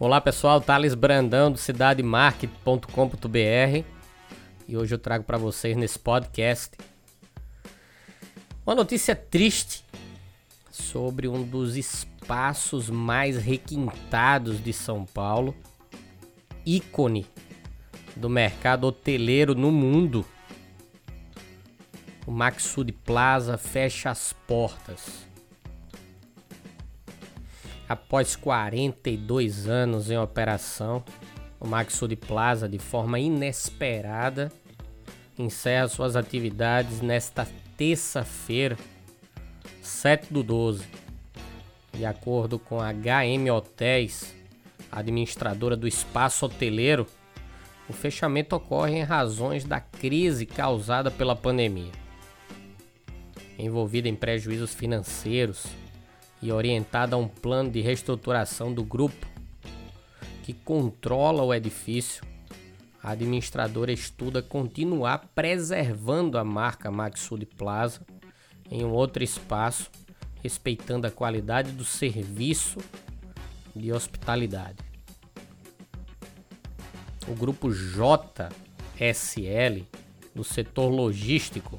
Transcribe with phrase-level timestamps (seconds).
[0.00, 3.84] Olá pessoal, Thales Brandão do cidademarket.com.br
[4.68, 6.78] e hoje eu trago para vocês nesse podcast
[8.64, 9.84] uma notícia triste
[10.70, 15.52] sobre um dos espaços mais requintados de São Paulo,
[16.64, 17.26] ícone
[18.14, 20.24] do mercado hoteleiro no mundo.
[22.24, 25.26] O Maxud Plaza fecha as portas.
[27.88, 31.02] Após 42 anos em operação,
[31.58, 34.52] o Maxud Plaza, de forma inesperada,
[35.38, 37.48] encerra suas atividades nesta
[37.78, 38.76] terça-feira,
[39.80, 40.84] 7 do 12.
[41.94, 44.34] De acordo com a HM Hotéis,
[44.92, 47.06] administradora do espaço hoteleiro,
[47.88, 51.92] o fechamento ocorre em razões da crise causada pela pandemia.
[53.58, 55.66] Envolvida em prejuízos financeiros,
[56.40, 59.26] e orientada a um plano de reestruturação do grupo
[60.42, 62.24] que controla o edifício,
[63.02, 68.00] a administradora estuda continuar preservando a marca Maxud Plaza
[68.70, 69.90] em um outro espaço,
[70.42, 72.78] respeitando a qualidade do serviço
[73.74, 74.78] de hospitalidade.
[77.26, 78.52] O grupo JSL,
[80.34, 81.78] do setor logístico,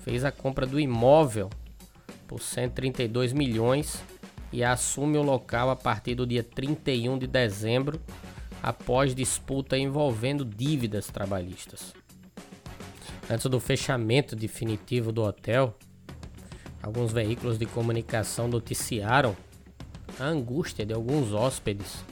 [0.00, 1.50] fez a compra do imóvel
[2.26, 4.02] por 132 milhões
[4.52, 8.00] e assume o local a partir do dia 31 de dezembro,
[8.62, 11.94] após disputa envolvendo dívidas trabalhistas.
[13.28, 15.76] Antes do fechamento definitivo do hotel,
[16.82, 19.36] alguns veículos de comunicação noticiaram
[20.18, 22.04] a angústia de alguns hóspedes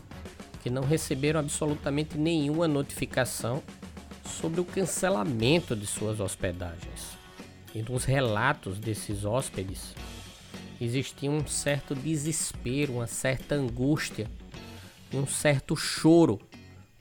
[0.63, 3.63] que não receberam absolutamente nenhuma notificação
[4.27, 7.24] sobre o cancelamento de suas hospedagens.
[7.75, 9.95] E nos relatos desses hóspedes,
[10.81, 14.31] existia um certo desespero, uma certa angústia,
[15.13, 16.41] um certo choro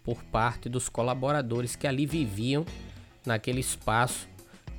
[0.04, 2.66] por parte dos colaboradores que ali viviam
[3.26, 4.28] naquele espaço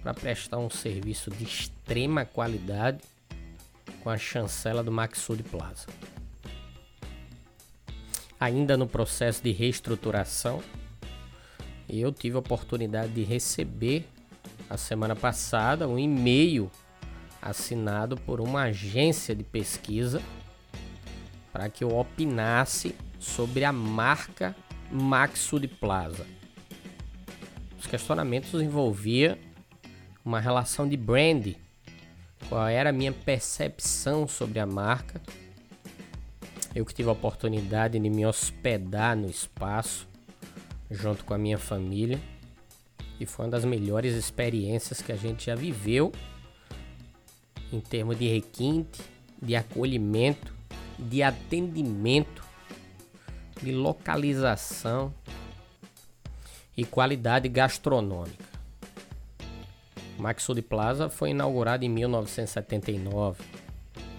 [0.02, 2.98] para prestar um serviço de extrema qualidade
[4.02, 5.86] com a chancela do Maxud Plaza.
[8.38, 10.62] Ainda no processo de reestruturação,
[11.88, 14.06] eu tive a oportunidade de receber
[14.74, 16.68] a semana passada um e-mail
[17.40, 20.20] assinado por uma agência de pesquisa
[21.52, 24.52] para que eu opinasse sobre a marca
[24.90, 26.26] Maxud Plaza.
[27.78, 29.38] Os questionamentos envolviam
[30.24, 31.54] uma relação de brand,
[32.48, 35.22] qual era a minha percepção sobre a marca.
[36.74, 40.08] Eu que tive a oportunidade de me hospedar no espaço
[40.90, 42.20] junto com a minha família
[43.18, 46.12] e foi uma das melhores experiências que a gente já viveu
[47.72, 49.02] em termos de requinte,
[49.40, 50.54] de acolhimento,
[50.98, 52.44] de atendimento,
[53.62, 55.12] de localização
[56.76, 58.54] e qualidade gastronômica.
[60.18, 63.42] O Maxud Plaza foi inaugurado em 1979.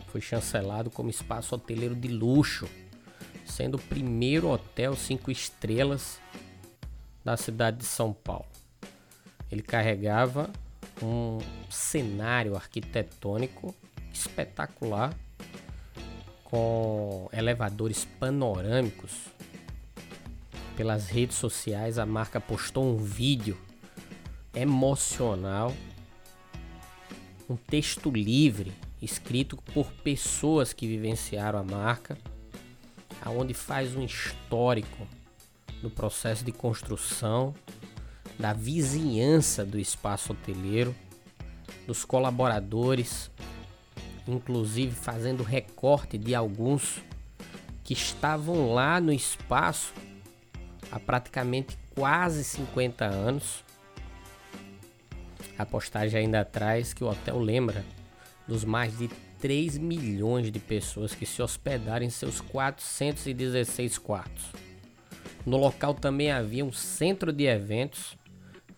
[0.08, 2.68] Foi chancelado como espaço hoteleiro de luxo,
[3.46, 6.20] sendo o primeiro hotel cinco estrelas
[7.24, 8.46] da cidade de São Paulo.
[9.56, 10.50] Ele carregava
[11.02, 11.40] um
[11.70, 13.74] cenário arquitetônico
[14.12, 15.18] espetacular
[16.44, 19.14] com elevadores panorâmicos.
[20.76, 23.58] Pelas redes sociais, a marca postou um vídeo
[24.54, 25.74] emocional,
[27.50, 32.18] um texto livre escrito por pessoas que vivenciaram a marca,
[33.22, 35.08] aonde faz um histórico
[35.82, 37.56] do processo de construção
[38.40, 40.96] da vizinhança do espaço hoteleiro,
[41.88, 43.32] dos colaboradores,
[44.28, 47.02] inclusive fazendo recorte de alguns
[47.84, 49.94] que estavam lá no espaço
[50.92, 53.64] há praticamente quase 50 anos.
[55.58, 57.86] A postagem ainda traz que o hotel lembra
[58.48, 59.08] dos mais de
[59.40, 64.46] 3 milhões de pessoas que se hospedaram em seus 416 quartos.
[65.46, 68.18] No local também havia um centro de eventos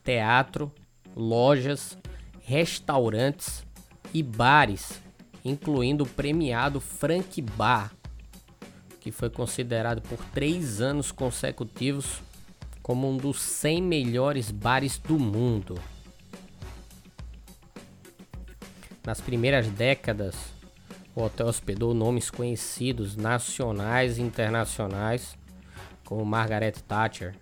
[0.07, 0.71] teatro,
[1.13, 1.98] lojas,
[2.39, 3.65] restaurantes
[4.13, 5.01] e bares,
[5.44, 7.92] incluindo o premiado Frank Bar,
[9.01, 12.21] que foi considerado por três anos consecutivos
[12.81, 15.77] como um dos 100 melhores bares do mundo.
[19.06, 20.36] Nas primeiras décadas,
[21.13, 25.38] o hotel hospedou nomes conhecidos nacionais e internacionais,
[26.06, 27.36] como Margaret Thatcher,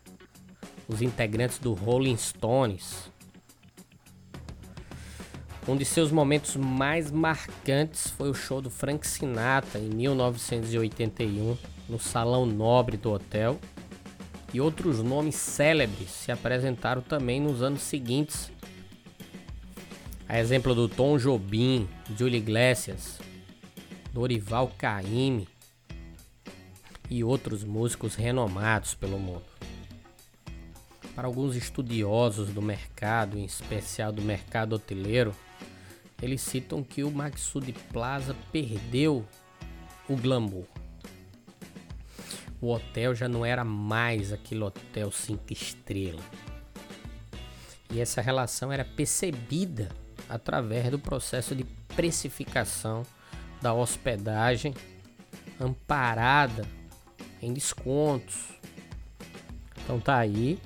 [0.87, 3.09] os integrantes do Rolling Stones.
[5.67, 11.57] Um de seus momentos mais marcantes foi o show do Frank Sinatra em 1981
[11.89, 13.59] no salão nobre do hotel.
[14.53, 18.51] E outros nomes célebres se apresentaram também nos anos seguintes.
[20.29, 23.19] A exemplo do Tom Jobim, Julie Iglesias,
[24.13, 25.47] Dorival Caymmi
[27.09, 29.43] e outros músicos renomados pelo mundo.
[31.15, 35.33] Para alguns estudiosos do mercado, em especial do mercado hoteleiro,
[36.21, 39.25] eles citam que o Maxud Plaza perdeu
[40.09, 40.65] o glamour.
[42.59, 46.25] O hotel já não era mais aquele hotel cinco estrelas.
[47.89, 49.89] E essa relação era percebida
[50.27, 51.63] através do processo de
[51.95, 53.03] precificação
[53.61, 54.73] da hospedagem
[55.59, 56.67] amparada
[57.41, 58.49] em descontos.
[59.83, 60.59] Então tá aí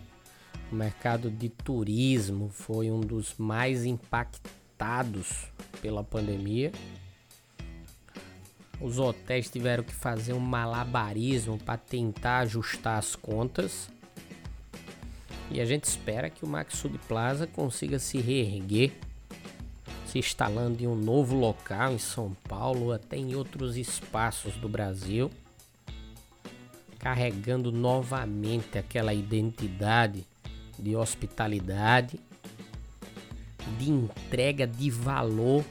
[0.72, 5.48] o mercado de turismo foi um dos mais impactados
[5.82, 6.72] pela pandemia.
[8.80, 13.90] Os hotéis tiveram que fazer um malabarismo para tentar ajustar as contas.
[15.52, 18.94] E a gente espera que o Maxud Plaza consiga se reerguer,
[20.06, 25.30] se instalando em um novo local em São Paulo, até em outros espaços do Brasil,
[27.00, 30.26] carregando novamente aquela identidade
[30.80, 32.20] de hospitalidade,
[33.78, 35.64] de entrega de valor,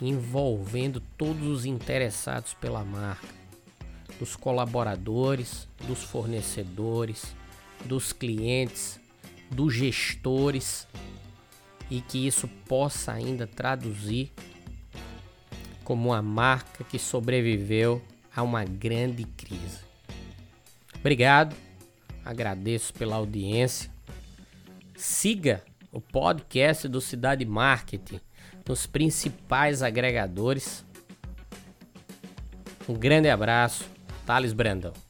[0.00, 3.28] envolvendo todos os interessados pela marca,
[4.18, 7.34] dos colaboradores, dos fornecedores,
[7.84, 9.00] dos clientes,
[9.50, 10.86] dos gestores.
[11.88, 14.32] E que isso possa ainda traduzir
[15.84, 18.02] como uma marca que sobreviveu
[18.34, 19.86] a uma grande crise.
[20.98, 21.54] Obrigado
[22.26, 23.88] Agradeço pela audiência.
[24.96, 25.62] Siga
[25.92, 28.20] o podcast do Cidade Marketing
[28.68, 30.84] nos principais agregadores.
[32.88, 33.88] Um grande abraço,
[34.26, 35.05] Thales Brandão.